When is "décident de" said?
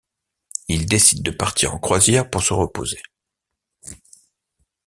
0.87-1.29